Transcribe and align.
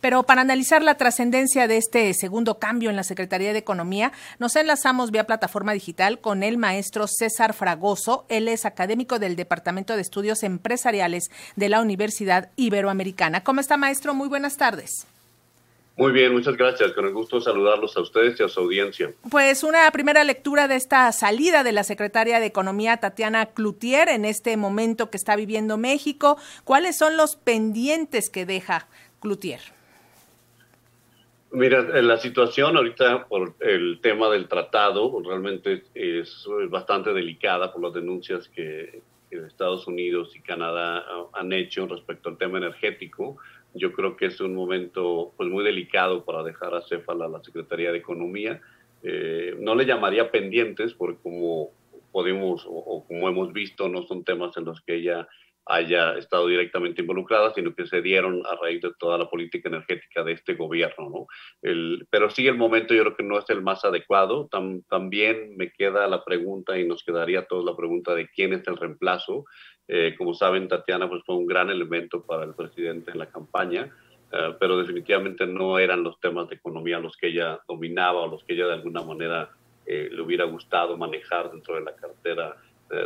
Pero 0.00 0.22
para 0.22 0.40
analizar 0.40 0.82
la 0.82 0.96
trascendencia 0.96 1.68
de 1.68 1.76
este 1.76 2.12
segundo 2.14 2.58
cambio 2.58 2.90
en 2.90 2.96
la 2.96 3.04
Secretaría 3.04 3.52
de 3.52 3.58
Economía, 3.58 4.12
nos 4.38 4.56
enlazamos 4.56 5.10
vía 5.10 5.26
plataforma 5.26 5.72
digital 5.72 6.20
con 6.20 6.42
el 6.42 6.58
maestro 6.58 7.06
César 7.06 7.54
Fragoso. 7.54 8.24
Él 8.28 8.48
es 8.48 8.64
académico 8.64 9.18
del 9.18 9.36
Departamento 9.36 9.96
de 9.96 10.02
Estudios 10.02 10.42
Empresariales 10.42 11.30
de 11.56 11.68
la 11.68 11.80
Universidad 11.80 12.50
Iberoamericana. 12.56 13.44
¿Cómo 13.44 13.60
está, 13.60 13.76
maestro? 13.76 14.14
Muy 14.14 14.28
buenas 14.28 14.56
tardes. 14.56 15.06
Muy 15.96 16.12
bien, 16.12 16.32
muchas 16.32 16.56
gracias. 16.56 16.92
Con 16.92 17.04
el 17.04 17.12
gusto 17.12 17.36
de 17.36 17.42
saludarlos 17.42 17.96
a 17.96 18.00
ustedes 18.00 18.40
y 18.40 18.42
a 18.42 18.48
su 18.48 18.60
audiencia. 18.60 19.12
Pues 19.30 19.62
una 19.62 19.90
primera 19.90 20.24
lectura 20.24 20.66
de 20.66 20.76
esta 20.76 21.10
salida 21.12 21.62
de 21.62 21.72
la 21.72 21.84
secretaria 21.84 22.40
de 22.40 22.46
Economía, 22.46 22.96
Tatiana 22.96 23.46
Cloutier, 23.46 24.08
en 24.08 24.24
este 24.24 24.56
momento 24.56 25.10
que 25.10 25.18
está 25.18 25.36
viviendo 25.36 25.76
México. 25.76 26.38
¿Cuáles 26.64 26.96
son 26.96 27.16
los 27.16 27.36
pendientes 27.36 28.30
que 28.30 28.46
deja 28.46 28.88
Cloutier? 29.20 29.60
Mira, 31.52 31.82
la 32.00 32.16
situación 32.16 32.78
ahorita 32.78 33.26
por 33.28 33.54
el 33.60 34.00
tema 34.00 34.30
del 34.30 34.48
tratado 34.48 35.20
realmente 35.22 35.82
es 35.94 36.46
bastante 36.70 37.12
delicada 37.12 37.70
por 37.72 37.82
las 37.82 37.92
denuncias 37.92 38.48
que, 38.48 39.02
Estados 39.30 39.86
Unidos 39.86 40.36
y 40.36 40.40
Canadá 40.40 41.06
han 41.32 41.54
hecho 41.54 41.86
respecto 41.86 42.28
al 42.28 42.36
tema 42.36 42.58
energético. 42.58 43.38
Yo 43.72 43.92
creo 43.94 44.14
que 44.14 44.26
es 44.26 44.38
un 44.42 44.54
momento 44.54 45.32
pues 45.38 45.48
muy 45.48 45.64
delicado 45.64 46.22
para 46.26 46.42
dejar 46.42 46.74
a 46.74 46.82
Cefala 46.82 47.28
la 47.28 47.42
Secretaría 47.42 47.92
de 47.92 47.98
Economía. 47.98 48.60
Eh, 49.02 49.56
no 49.58 49.74
le 49.74 49.86
llamaría 49.86 50.30
pendientes 50.30 50.92
porque 50.92 51.18
como 51.22 51.70
podemos 52.12 52.66
o, 52.68 53.06
como 53.08 53.26
hemos 53.28 53.54
visto 53.54 53.88
no 53.88 54.02
son 54.02 54.22
temas 54.22 54.54
en 54.58 54.66
los 54.66 54.82
que 54.82 54.96
ella 54.96 55.26
haya 55.66 56.16
estado 56.18 56.46
directamente 56.48 57.02
involucrada, 57.02 57.52
sino 57.54 57.74
que 57.74 57.86
se 57.86 58.02
dieron 58.02 58.42
a 58.46 58.56
raíz 58.56 58.82
de 58.82 58.92
toda 58.98 59.18
la 59.18 59.28
política 59.28 59.68
energética 59.68 60.24
de 60.24 60.32
este 60.32 60.54
gobierno. 60.54 61.10
¿no? 61.10 61.26
El, 61.62 62.06
pero 62.10 62.30
sí, 62.30 62.46
el 62.46 62.56
momento 62.56 62.94
yo 62.94 63.02
creo 63.02 63.16
que 63.16 63.22
no 63.22 63.38
es 63.38 63.48
el 63.48 63.62
más 63.62 63.84
adecuado. 63.84 64.48
también 64.88 65.56
me 65.56 65.70
queda 65.72 66.08
la 66.08 66.24
pregunta 66.24 66.78
y 66.78 66.86
nos 66.86 67.04
quedaría 67.04 67.40
a 67.40 67.46
todos 67.46 67.64
la 67.64 67.76
pregunta 67.76 68.14
de 68.14 68.28
quién 68.28 68.52
es 68.52 68.66
el 68.66 68.76
reemplazo. 68.76 69.44
Eh, 69.88 70.14
como 70.16 70.34
saben, 70.34 70.68
Tatiana 70.68 71.08
pues, 71.08 71.22
fue 71.24 71.36
un 71.36 71.46
gran 71.46 71.70
elemento 71.70 72.24
para 72.24 72.44
el 72.44 72.54
presidente 72.54 73.10
en 73.12 73.18
la 73.18 73.26
campaña. 73.26 73.92
Eh, 74.32 74.54
pero 74.58 74.78
definitivamente 74.78 75.46
no 75.46 75.78
eran 75.78 76.02
los 76.02 76.18
temas 76.18 76.48
de 76.48 76.54
economía 76.54 76.98
los 76.98 77.16
que 77.18 77.28
ella 77.28 77.60
dominaba 77.68 78.22
o 78.22 78.28
los 78.28 78.42
que 78.44 78.54
ella 78.54 78.66
de 78.66 78.74
alguna 78.74 79.02
manera 79.02 79.50
eh, 79.84 80.08
le 80.10 80.22
hubiera 80.22 80.44
gustado 80.44 80.96
manejar 80.96 81.50
dentro 81.50 81.74
de 81.74 81.82
la 81.82 81.94
cartera 81.94 82.56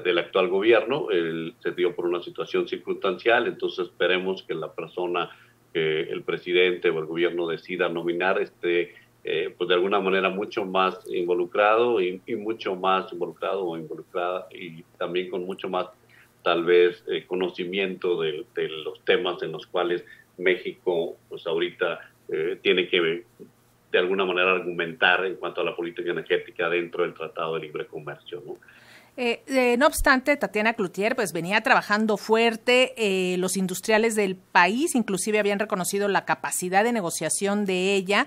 del 0.05 0.19
actual 0.19 0.49
gobierno. 0.49 1.09
se 1.61 1.71
dio 1.73 1.95
por 1.95 2.07
una 2.07 2.23
situación 2.23 2.67
circunstancial, 2.67 3.47
entonces 3.47 3.87
esperemos 3.87 4.43
que 4.43 4.55
la 4.55 4.73
persona 4.73 5.31
que 5.73 6.01
el 6.01 6.23
presidente 6.23 6.91
o 6.91 6.99
el 6.99 7.05
gobierno 7.05 7.47
decida 7.47 7.89
nominar 7.89 8.41
esté, 8.41 8.95
eh, 9.25 9.55
pues 9.57 9.69
de 9.69 9.75
alguna 9.75 10.01
manera, 10.01 10.31
mucho 10.31 10.65
más 10.65 10.99
involucrado 11.07 12.01
y, 12.01 12.21
mucho 12.37 12.75
más 12.75 13.13
involucrado 13.13 13.65
o 13.65 13.77
involucrada 13.77 14.49
y 14.51 14.83
también 14.99 15.29
con 15.31 15.45
mucho 15.45 15.69
más, 15.69 15.89
tal 16.43 16.65
vez, 16.65 17.05
eh, 17.09 17.25
conocimiento 17.27 18.21
de, 18.21 18.45
de, 18.55 18.69
los 18.69 19.05
temas 19.05 19.43
en 19.43 19.53
los 19.53 19.67
cuales 19.67 20.05
México, 20.39 21.17
pues 21.29 21.47
ahorita 21.47 22.11
tiene 22.61 22.89
que 22.89 23.25
de 23.93 23.99
alguna 23.99 24.25
manera 24.25 24.53
argumentar 24.53 25.25
en 25.25 25.37
cuanto 25.37 25.61
a 25.61 25.65
la 25.65 25.77
política 25.77 26.11
energética 26.11 26.69
dentro 26.69 27.05
del 27.05 27.15
Tratado 27.15 27.55
de 27.55 27.61
Libre 27.61 27.87
Comercio. 27.87 28.43
¿no? 28.45 28.57
Eh, 29.19 29.43
eh, 29.47 29.77
no 29.79 29.87
obstante, 29.87 30.37
Tatiana 30.37 30.75
Cloutier 30.75 31.17
pues 31.17 31.33
venía 31.33 31.63
trabajando 31.63 32.19
fuerte. 32.19 32.93
Eh, 32.99 33.39
los 33.39 33.57
industriales 33.57 34.15
del 34.15 34.37
país 34.37 34.95
inclusive 34.95 35.39
habían 35.39 35.59
reconocido 35.59 36.07
la 36.09 36.27
capacidad 36.27 36.85
de 36.85 36.93
negociación 36.93 37.65
de 37.65 37.95
ella 37.95 38.27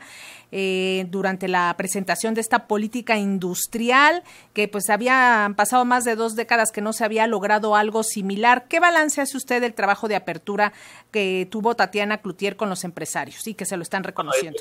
durante 0.52 1.48
la 1.48 1.76
presentación 1.78 2.34
de 2.34 2.42
esta 2.42 2.66
política 2.66 3.18
industrial 3.18 4.24
que 4.56 4.68
pues 4.68 4.90
habían 4.90 5.54
pasado 5.54 5.86
más 5.86 6.06
de 6.06 6.16
dos 6.16 6.36
décadas 6.36 6.72
que 6.72 6.82
no 6.82 6.92
se 6.92 7.06
había 7.06 7.28
logrado 7.28 7.76
algo 7.76 8.02
similar. 8.02 8.66
¿Qué 8.68 8.80
balance 8.80 9.22
hace 9.22 9.38
usted 9.38 9.62
del 9.62 9.76
trabajo 9.76 10.08
de 10.08 10.16
apertura 10.16 10.74
que 11.12 11.48
tuvo 11.52 11.76
Tatiana 11.76 12.18
Cloutier 12.18 12.56
con 12.56 12.68
los 12.68 12.84
empresarios 12.84 13.46
y 13.46 13.54
que 13.54 13.66
se 13.66 13.78
lo 13.78 13.84
están 13.84 14.04
reconociendo? 14.04 14.60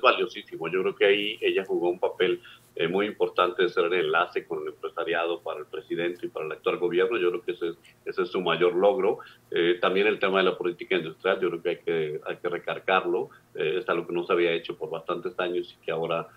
Es 0.00 0.02
valiosísimo. 0.02 0.68
Yo 0.68 0.80
creo 0.82 0.96
que 0.96 1.04
ahí 1.04 1.38
ella 1.40 1.64
jugó 1.64 1.90
un 1.90 1.98
papel 1.98 2.40
eh, 2.74 2.88
muy 2.88 3.06
importante 3.06 3.68
ser 3.68 3.84
el 3.86 3.92
enlace 4.06 4.44
con 4.46 4.62
el 4.62 4.68
empresariado 4.68 5.40
para 5.42 5.60
el 5.60 5.66
presidente 5.66 6.26
y 6.26 6.28
para 6.28 6.46
el 6.46 6.52
actual 6.52 6.78
gobierno. 6.78 7.18
Yo 7.18 7.30
creo 7.30 7.42
que 7.42 7.52
ese 7.52 7.68
es, 7.68 7.76
ese 8.06 8.22
es 8.22 8.28
su 8.30 8.40
mayor 8.40 8.74
logro. 8.74 9.18
Eh, 9.50 9.78
también 9.80 10.06
el 10.06 10.18
tema 10.18 10.38
de 10.38 10.44
la 10.44 10.56
política 10.56 10.96
industrial, 10.96 11.40
yo 11.40 11.50
creo 11.50 11.62
que 11.62 11.68
hay 11.68 11.78
que, 11.78 12.20
hay 12.26 12.36
que 12.36 12.48
recargarlo. 12.48 13.30
Eh, 13.54 13.78
es 13.80 13.88
algo 13.88 14.06
que 14.06 14.14
no 14.14 14.24
se 14.24 14.32
había 14.32 14.52
hecho 14.52 14.76
por 14.76 14.90
bastantes 14.90 15.38
años 15.38 15.76
y 15.78 15.84
que 15.84 15.92
ahora 15.92 16.28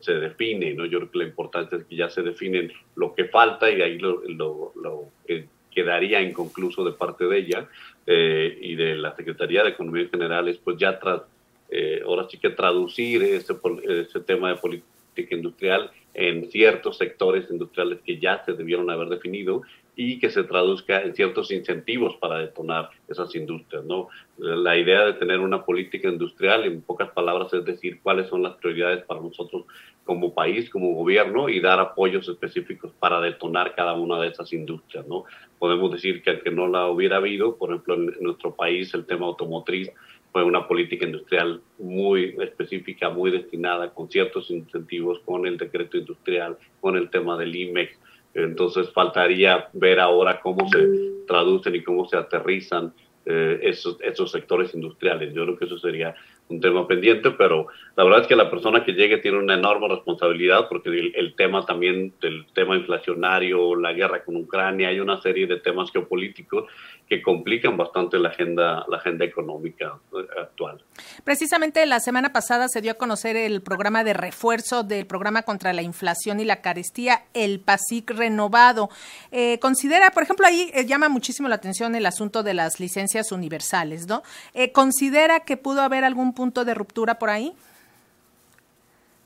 se 0.00 0.14
define. 0.14 0.74
¿no? 0.74 0.84
Yo 0.84 0.98
creo 0.98 1.10
que 1.12 1.18
la 1.18 1.24
importancia 1.26 1.78
es 1.78 1.84
que 1.84 1.94
ya 1.94 2.08
se 2.08 2.22
definen 2.22 2.72
lo 2.96 3.14
que 3.14 3.26
falta 3.26 3.70
y 3.70 3.82
ahí 3.82 3.98
lo, 3.98 4.20
lo, 4.26 4.72
lo 4.74 5.10
que 5.28 5.46
quedaría 5.70 6.20
inconcluso 6.22 6.82
de 6.82 6.90
parte 6.90 7.26
de 7.26 7.38
ella 7.38 7.68
y 8.04 8.74
de 8.74 8.96
la 8.96 9.14
Secretaría 9.14 9.62
de 9.62 9.70
Economía 9.70 10.08
General 10.10 10.58
pues 10.64 10.76
ya 10.76 10.98
tras, 11.68 12.02
ahora 12.04 12.26
sí 12.28 12.38
que 12.38 12.50
traducir 12.50 13.22
ese, 13.22 13.54
ese 13.84 14.20
tema 14.20 14.50
de 14.50 14.56
política 14.56 15.34
industrial 15.34 15.90
en 16.14 16.50
ciertos 16.50 16.96
sectores 16.98 17.50
industriales 17.50 18.00
que 18.04 18.18
ya 18.18 18.42
se 18.44 18.52
debieron 18.52 18.90
haber 18.90 19.08
definido 19.08 19.62
y 19.96 20.18
que 20.18 20.30
se 20.30 20.42
traduzca 20.44 21.02
en 21.02 21.14
ciertos 21.14 21.50
incentivos 21.50 22.16
para 22.16 22.38
detonar 22.38 22.90
esas 23.08 23.34
industrias. 23.34 23.84
¿no? 23.84 24.08
La 24.38 24.76
idea 24.76 25.04
de 25.04 25.12
tener 25.14 25.38
una 25.40 25.64
política 25.64 26.08
industrial, 26.08 26.64
en 26.64 26.82
pocas 26.82 27.10
palabras, 27.10 27.52
es 27.52 27.64
decir 27.64 28.00
cuáles 28.02 28.28
son 28.28 28.42
las 28.42 28.54
prioridades 28.54 29.04
para 29.04 29.20
nosotros 29.20 29.64
como 30.04 30.34
país, 30.34 30.68
como 30.68 30.94
gobierno, 30.94 31.48
y 31.48 31.60
dar 31.60 31.78
apoyos 31.78 32.28
específicos 32.28 32.92
para 32.98 33.20
detonar 33.20 33.74
cada 33.74 33.94
una 33.94 34.20
de 34.20 34.28
esas 34.28 34.52
industrias. 34.52 35.06
¿no? 35.06 35.24
Podemos 35.58 35.92
decir 35.92 36.22
que 36.22 36.30
aunque 36.30 36.50
no 36.50 36.66
la 36.66 36.88
hubiera 36.88 37.16
habido, 37.18 37.56
por 37.56 37.70
ejemplo, 37.70 37.94
en 37.94 38.16
nuestro 38.20 38.54
país 38.54 38.92
el 38.94 39.06
tema 39.06 39.26
automotriz 39.26 39.90
fue 40.34 40.42
una 40.42 40.66
política 40.66 41.06
industrial 41.06 41.62
muy 41.78 42.34
específica, 42.40 43.08
muy 43.08 43.30
destinada, 43.30 43.94
con 43.94 44.10
ciertos 44.10 44.50
incentivos, 44.50 45.20
con 45.20 45.46
el 45.46 45.56
decreto 45.56 45.96
industrial, 45.96 46.58
con 46.80 46.96
el 46.96 47.08
tema 47.08 47.38
del 47.38 47.54
IMEX. 47.54 47.96
Entonces 48.34 48.90
faltaría 48.90 49.68
ver 49.74 50.00
ahora 50.00 50.40
cómo 50.40 50.68
se 50.68 50.88
traducen 51.28 51.76
y 51.76 51.84
cómo 51.84 52.08
se 52.08 52.16
aterrizan 52.16 52.92
eh, 53.26 53.60
esos, 53.62 53.96
esos 54.00 54.32
sectores 54.32 54.74
industriales. 54.74 55.32
Yo 55.32 55.44
creo 55.44 55.56
que 55.56 55.66
eso 55.66 55.78
sería 55.78 56.16
un 56.48 56.60
tema 56.60 56.86
pendiente, 56.86 57.30
pero 57.30 57.68
la 57.96 58.04
verdad 58.04 58.22
es 58.22 58.26
que 58.26 58.36
la 58.36 58.50
persona 58.50 58.84
que 58.84 58.92
llegue 58.92 59.18
tiene 59.18 59.38
una 59.38 59.54
enorme 59.54 59.88
responsabilidad 59.88 60.68
porque 60.68 60.90
el, 61.14 61.34
tema 61.36 61.64
también 61.64 62.12
del 62.20 62.46
tema 62.52 62.76
inflacionario, 62.76 63.74
la 63.76 63.92
guerra 63.92 64.22
con 64.24 64.36
Ucrania, 64.36 64.88
hay 64.88 65.00
una 65.00 65.20
serie 65.22 65.46
de 65.46 65.60
temas 65.60 65.90
geopolíticos 65.90 66.64
que 67.08 67.22
complican 67.22 67.76
bastante 67.76 68.18
la 68.18 68.30
agenda, 68.30 68.84
la 68.88 68.96
agenda 68.96 69.24
económica 69.24 69.98
eh, 70.12 70.40
actual. 70.40 70.82
Precisamente 71.22 71.84
la 71.86 72.00
semana 72.00 72.32
pasada 72.32 72.68
se 72.68 72.80
dio 72.80 72.92
a 72.92 72.94
conocer 72.94 73.36
el 73.36 73.62
programa 73.62 74.04
de 74.04 74.12
refuerzo 74.12 74.82
del 74.82 75.06
programa 75.06 75.42
contra 75.42 75.72
la 75.72 75.82
inflación 75.82 76.40
y 76.40 76.44
la 76.44 76.60
carestía, 76.60 77.24
el 77.32 77.60
PASIC 77.60 78.10
renovado. 78.10 78.90
Eh, 79.32 79.58
considera, 79.60 80.10
por 80.10 80.22
ejemplo, 80.22 80.46
ahí 80.46 80.70
eh, 80.74 80.84
llama 80.84 81.08
muchísimo 81.08 81.48
la 81.48 81.56
atención 81.56 81.94
el 81.94 82.06
asunto 82.06 82.42
de 82.42 82.54
las 82.54 82.80
licencias 82.80 83.32
universales, 83.32 84.06
¿no? 84.06 84.22
¿Considera 84.72 85.40
que 85.40 85.56
pudo 85.56 85.82
haber 85.82 86.04
algún 86.04 86.33
punto 86.34 86.64
de 86.64 86.74
ruptura 86.74 87.18
por 87.18 87.30
ahí? 87.30 87.52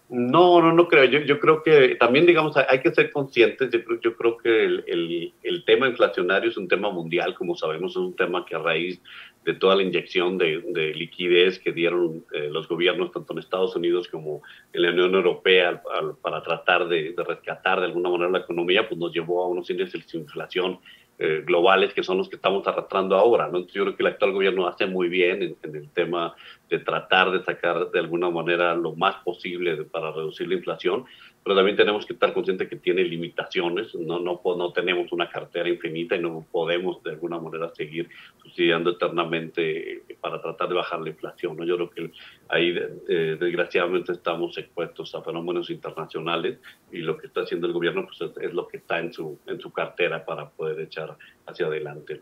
No, 0.09 0.63
no, 0.63 0.73
no 0.73 0.89
creo. 0.89 1.05
Yo, 1.05 1.21
yo 1.21 1.39
creo 1.39 1.63
que 1.63 1.97
también, 1.97 2.25
digamos, 2.25 2.57
hay 2.57 2.81
que 2.81 2.95
ser 2.95 3.13
conscientes. 3.13 3.71
Yo 3.71 3.85
creo, 3.85 4.01
yo 4.01 4.17
creo 4.17 4.39
que 4.39 4.65
el, 4.65 5.65
tema 5.67 5.87
inflacionario 5.87 6.49
es 6.49 6.57
un 6.57 6.67
tema 6.67 6.91
mundial, 6.91 7.35
como 7.35 7.55
sabemos, 7.55 7.93
es 7.93 7.97
un 7.99 8.17
tema 8.17 8.47
que 8.47 8.55
a 8.55 8.59
raíz 8.59 9.03
de 9.45 9.53
toda 9.53 9.77
la 9.77 9.83
inyección 9.83 10.39
de, 10.39 10.63
de 10.69 10.95
liquidez 10.95 11.59
que 11.59 11.73
dieron 11.73 12.25
eh, 12.33 12.49
los 12.51 12.67
gobiernos, 12.69 13.13
tanto 13.13 13.35
en 13.35 13.41
Estados 13.41 13.77
Unidos 13.77 14.09
como 14.09 14.43
en 14.73 14.83
la 14.83 14.91
Unión 14.91 15.15
Europea, 15.15 15.83
para 16.23 16.43
tratar 16.43 16.89
de, 16.89 17.13
de, 17.13 17.25
rescatar 17.25 17.81
de 17.81 17.87
alguna 17.87 18.09
manera 18.09 18.31
la 18.31 18.39
economía, 18.39 18.89
pues 18.89 18.99
nos 18.99 19.13
llevó 19.13 19.45
a 19.45 19.49
unos 19.49 19.69
índices 19.69 20.11
de 20.11 20.19
inflación 20.19 20.79
eh, 21.21 21.43
globales 21.45 21.93
que 21.95 22.05
son 22.05 22.19
los 22.19 22.29
que 22.29 22.37
estamos 22.37 22.67
arrastrando 22.67 23.17
ahora. 23.17 23.49
¿no? 23.49 23.67
yo 23.67 23.83
creo 23.83 23.97
que 23.97 24.03
el 24.05 24.07
actual 24.09 24.33
gobierno 24.33 24.69
hace 24.69 24.87
muy 24.87 25.09
bien 25.09 25.57
en, 25.63 25.75
el 25.75 25.91
tema 25.91 26.35
de 26.69 26.79
tratar 26.79 27.33
de 27.33 27.43
sacar 27.43 27.91
de 27.91 27.99
alguna 27.99 28.31
manera 28.31 28.75
lo 28.75 28.95
más 28.95 29.17
posible 29.25 29.85
para 29.85 30.13
reducir 30.13 30.47
la 30.47 30.55
inflación, 30.55 31.07
pero 31.43 31.57
también 31.57 31.77
tenemos 31.77 32.05
que 32.05 32.13
estar 32.13 32.33
conscientes 32.35 32.69
que 32.69 32.77
tiene 32.77 33.03
limitaciones, 33.05 33.95
no, 33.95 34.21
no, 34.21 34.41
no 34.45 34.73
tenemos 34.73 35.11
una 35.13 35.29
cartera 35.31 35.69
infinita 35.69 36.15
y 36.15 36.21
no 36.21 36.47
podemos 36.53 37.03
de 37.03 37.13
alguna 37.13 37.39
manera 37.39 37.71
seguir 37.75 38.09
subsidiando 38.43 38.91
eternamente 38.91 40.03
para 40.21 40.41
tratar 40.43 40.69
de 40.69 40.75
bajar 40.75 41.01
la 41.01 41.09
inflación. 41.09 41.57
¿no? 41.57 41.65
Yo 41.65 41.77
creo 41.77 41.91
que 41.91 42.13
ahí 42.49 42.77
eh, 43.09 43.37
desgraciadamente 43.41 44.13
estamos 44.13 44.59
expuestos 44.59 45.15
a 45.15 45.23
fenómenos 45.23 45.71
internacionales 45.71 46.59
y 46.93 46.99
lo 46.99 47.17
que 47.17 47.29
está 47.29 47.41
haciendo 47.41 47.67
el 47.67 47.73
gobierno 47.73 48.07
pues, 48.07 48.31
es, 48.41 48.53
lo 48.53 48.69
que 48.69 48.77
está 48.79 48.99
en 48.99 49.13
su, 49.13 49.39
en 49.47 49.59
su 49.59 49.73
cartera 49.73 50.25
para 50.25 50.51
poder 50.51 50.79
echar 50.81 51.08
hacia 51.47 51.67
adelante. 51.67 52.21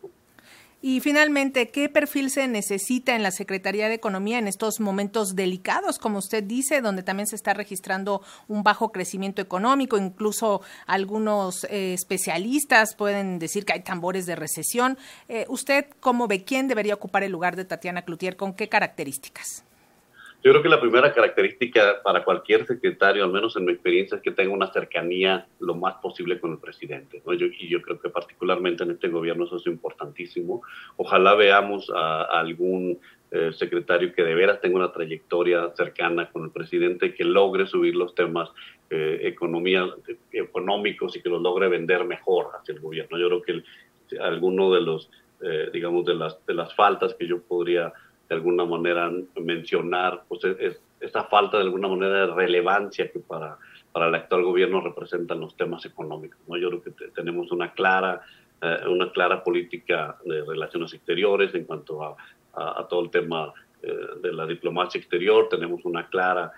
Y 0.82 1.00
finalmente, 1.00 1.70
¿qué 1.70 1.88
perfil 1.88 2.30
se 2.30 2.46
necesita 2.46 3.16
en 3.16 3.22
la 3.22 3.30
Secretaría 3.30 3.88
de 3.88 3.94
Economía 3.94 4.38
en 4.38 4.46
estos 4.46 4.78
momentos 4.78 5.34
delicados, 5.34 5.98
como 5.98 6.18
usted 6.18 6.44
dice, 6.44 6.82
donde 6.82 7.02
también 7.02 7.26
se 7.26 7.34
está 7.34 7.54
registrando 7.54 8.22
un 8.46 8.62
bajo 8.62 8.92
crecimiento 8.92 9.40
económico? 9.40 9.96
Incluso 9.96 10.60
algunos 10.86 11.64
eh, 11.64 11.94
especialistas 11.94 12.94
pueden 12.94 13.38
decir 13.38 13.64
que 13.64 13.72
hay 13.72 13.82
tambores 13.82 14.26
de 14.26 14.36
recesión. 14.36 14.98
Eh, 15.28 15.46
¿Usted 15.48 15.86
cómo 15.98 16.28
ve 16.28 16.44
quién 16.44 16.68
debería 16.68 16.94
ocupar 16.94 17.22
el 17.22 17.32
lugar 17.32 17.56
de 17.56 17.64
Tatiana 17.64 18.02
Cloutier? 18.02 18.36
¿Con 18.36 18.54
qué 18.54 18.68
características? 18.68 19.64
Yo 20.46 20.52
creo 20.52 20.62
que 20.62 20.68
la 20.68 20.80
primera 20.80 21.12
característica 21.12 22.00
para 22.04 22.22
cualquier 22.22 22.64
secretario, 22.68 23.24
al 23.24 23.32
menos 23.32 23.56
en 23.56 23.64
mi 23.64 23.72
experiencia, 23.72 24.14
es 24.14 24.22
que 24.22 24.30
tenga 24.30 24.54
una 24.54 24.72
cercanía 24.72 25.48
lo 25.58 25.74
más 25.74 25.96
posible 25.96 26.38
con 26.38 26.52
el 26.52 26.58
presidente. 26.58 27.20
y 27.58 27.68
yo 27.68 27.82
creo 27.82 27.98
que 27.98 28.10
particularmente 28.10 28.84
en 28.84 28.92
este 28.92 29.08
gobierno 29.08 29.46
eso 29.46 29.56
es 29.56 29.66
importantísimo. 29.66 30.62
Ojalá 30.98 31.34
veamos 31.34 31.90
a, 31.92 32.22
algún 32.38 32.96
eh, 33.32 33.50
secretario 33.54 34.14
que 34.14 34.22
de 34.22 34.36
veras 34.36 34.60
tenga 34.60 34.76
una 34.76 34.92
trayectoria 34.92 35.68
cercana 35.76 36.30
con 36.30 36.44
el 36.44 36.52
presidente, 36.52 37.12
que 37.12 37.24
logre 37.24 37.66
subir 37.66 37.96
los 37.96 38.14
temas 38.14 38.48
eh, 38.88 39.22
economía, 39.22 39.84
económicos 40.30 41.16
y 41.16 41.22
que 41.22 41.28
los 41.28 41.42
logre 41.42 41.66
vender 41.66 42.04
mejor 42.04 42.50
hacia 42.56 42.72
el 42.72 42.80
gobierno. 42.80 43.18
Yo 43.18 43.26
creo 43.26 43.42
que 43.42 44.18
alguno 44.20 44.72
de 44.72 44.80
los, 44.80 45.10
eh, 45.42 45.70
digamos, 45.72 46.06
de 46.06 46.14
las, 46.14 46.46
de 46.46 46.54
las 46.54 46.72
faltas 46.76 47.14
que 47.14 47.26
yo 47.26 47.42
podría 47.42 47.92
de 48.28 48.34
alguna 48.34 48.64
manera 48.64 49.10
mencionar 49.40 50.24
pues 50.28 50.44
es, 50.44 50.80
esa 51.00 51.24
falta 51.24 51.58
de 51.58 51.64
alguna 51.64 51.88
manera 51.88 52.26
de 52.26 52.34
relevancia 52.34 53.10
que 53.10 53.20
para, 53.20 53.58
para 53.92 54.08
el 54.08 54.14
actual 54.14 54.42
gobierno 54.42 54.80
representan 54.80 55.40
los 55.40 55.56
temas 55.56 55.84
económicos. 55.84 56.38
¿no? 56.48 56.56
Yo 56.56 56.68
creo 56.68 56.82
que 56.82 56.90
tenemos 57.14 57.52
una 57.52 57.72
clara, 57.72 58.22
eh, 58.60 58.78
una 58.88 59.10
clara 59.12 59.42
política 59.44 60.16
de 60.24 60.44
relaciones 60.44 60.92
exteriores 60.94 61.54
en 61.54 61.64
cuanto 61.64 62.02
a, 62.02 62.16
a, 62.54 62.86
todo 62.88 63.02
el 63.04 63.10
tema 63.10 63.52
eh, 63.82 63.94
de 64.22 64.32
la 64.32 64.46
diplomacia 64.46 64.98
exterior, 64.98 65.48
tenemos 65.48 65.84
una 65.84 66.08
clara 66.08 66.52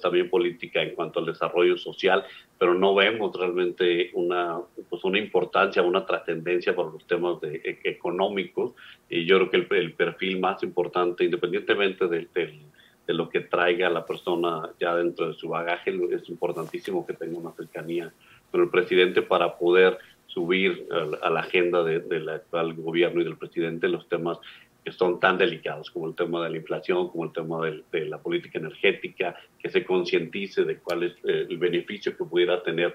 también 0.00 0.30
política 0.30 0.82
en 0.82 0.94
cuanto 0.94 1.20
al 1.20 1.26
desarrollo 1.26 1.76
social, 1.76 2.24
pero 2.58 2.74
no 2.74 2.94
vemos 2.94 3.36
realmente 3.36 4.10
una, 4.14 4.58
pues 4.88 5.04
una 5.04 5.18
importancia, 5.18 5.82
una 5.82 6.04
trascendencia 6.04 6.74
por 6.74 6.92
los 6.92 7.06
temas 7.06 7.40
de, 7.40 7.56
e, 7.56 7.80
económicos. 7.84 8.72
Y 9.08 9.24
yo 9.24 9.36
creo 9.48 9.68
que 9.68 9.78
el, 9.78 9.92
perfil 9.92 10.40
más 10.40 10.62
importante, 10.62 11.24
independientemente 11.24 12.06
de, 12.08 12.28
de, 12.34 13.14
lo 13.14 13.28
que 13.30 13.40
traiga 13.40 13.88
la 13.88 14.04
persona 14.04 14.70
ya 14.78 14.94
dentro 14.94 15.28
de 15.28 15.34
su 15.34 15.48
bagaje, 15.48 15.98
es 16.10 16.28
importantísimo 16.28 17.06
que 17.06 17.14
tenga 17.14 17.38
una 17.38 17.52
cercanía 17.52 18.12
con 18.50 18.60
el 18.60 18.68
presidente 18.68 19.22
para 19.22 19.56
poder 19.56 19.98
subir 20.26 20.86
a 21.22 21.30
la 21.30 21.40
agenda 21.40 21.82
del 21.82 22.28
actual 22.28 22.74
gobierno 22.74 23.22
y 23.22 23.24
del 23.24 23.38
presidente 23.38 23.88
los 23.88 24.08
temas 24.08 24.38
que 24.84 24.92
son 24.92 25.20
tan 25.20 25.36
delicados 25.38 25.90
como 25.90 26.08
el 26.08 26.14
tema 26.14 26.44
de 26.44 26.50
la 26.50 26.56
inflación, 26.56 27.08
como 27.08 27.24
el 27.24 27.32
tema 27.32 27.60
de, 27.66 28.04
la 28.06 28.18
política 28.18 28.58
energética, 28.58 29.36
que 29.58 29.68
se 29.68 29.84
concientice 29.84 30.64
de 30.64 30.78
cuál 30.78 31.02
es 31.04 31.12
eh, 31.24 31.46
el 31.48 31.58
beneficio 31.58 32.16
que 32.16 32.24
pudiera 32.24 32.62
tener 32.62 32.94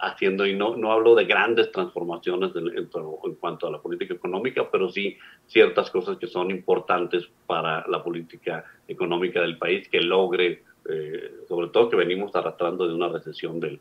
haciendo, 0.00 0.46
y 0.46 0.54
no, 0.54 0.76
no 0.76 0.92
hablo 0.92 1.14
de 1.14 1.24
grandes 1.24 1.70
transformaciones 1.70 2.50
en, 2.56 2.68
en, 2.76 3.34
cuanto 3.36 3.66
a 3.66 3.70
la 3.70 3.80
política 3.80 4.14
económica, 4.14 4.68
pero 4.70 4.88
sí 4.90 5.16
ciertas 5.46 5.90
cosas 5.90 6.18
que 6.18 6.26
son 6.26 6.50
importantes 6.50 7.28
para 7.46 7.86
la 7.88 8.02
política 8.02 8.64
económica 8.88 9.40
del 9.40 9.58
país, 9.58 9.88
que 9.88 10.00
logre 10.00 10.62
eh, 10.88 11.30
sobre 11.48 11.68
todo 11.68 11.88
que 11.88 11.96
venimos 11.96 12.34
arrastrando 12.34 12.86
de 12.86 12.94
una 12.94 13.08
recesión 13.08 13.58
del, 13.60 13.80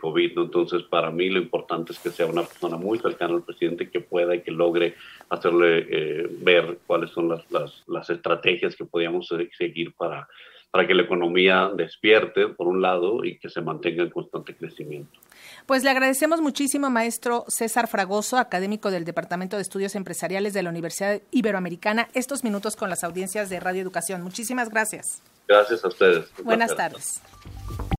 COVID. 0.00 0.38
Entonces, 0.38 0.82
para 0.82 1.10
mí 1.10 1.28
lo 1.28 1.38
importante 1.38 1.92
es 1.92 1.98
que 1.98 2.10
sea 2.10 2.26
una 2.26 2.42
persona 2.42 2.76
muy 2.76 2.98
cercana 2.98 3.34
al 3.34 3.42
presidente 3.42 3.90
que 3.90 4.00
pueda 4.00 4.34
y 4.34 4.42
que 4.42 4.50
logre 4.50 4.94
hacerle 5.28 5.86
eh, 5.88 6.28
ver 6.40 6.78
cuáles 6.86 7.10
son 7.10 7.28
las, 7.28 7.50
las, 7.50 7.84
las, 7.86 8.10
estrategias 8.10 8.74
que 8.74 8.84
podríamos 8.84 9.28
seguir 9.56 9.92
para, 9.94 10.28
para 10.70 10.86
que 10.86 10.94
la 10.94 11.02
economía 11.02 11.70
despierte, 11.74 12.48
por 12.48 12.68
un 12.68 12.82
lado, 12.82 13.24
y 13.24 13.38
que 13.38 13.48
se 13.48 13.60
mantenga 13.60 14.02
en 14.02 14.10
constante 14.10 14.54
crecimiento. 14.54 15.18
Pues 15.66 15.84
le 15.84 15.90
agradecemos 15.90 16.40
muchísimo, 16.40 16.90
maestro 16.90 17.44
César 17.48 17.88
Fragoso, 17.88 18.36
académico 18.36 18.90
del 18.90 19.04
Departamento 19.04 19.56
de 19.56 19.62
Estudios 19.62 19.94
Empresariales 19.94 20.52
de 20.52 20.62
la 20.62 20.70
Universidad 20.70 21.20
Iberoamericana, 21.30 22.08
estos 22.14 22.44
minutos 22.44 22.76
con 22.76 22.90
las 22.90 23.04
audiencias 23.04 23.50
de 23.50 23.60
Radio 23.60 23.82
Educación. 23.82 24.22
Muchísimas 24.22 24.68
gracias. 24.70 25.22
Gracias 25.46 25.84
a 25.84 25.88
ustedes. 25.88 26.26
Buenas 26.42 26.74
tardes. 26.74 27.20